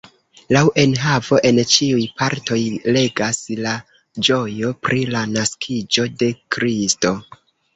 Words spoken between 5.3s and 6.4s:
naskiĝo de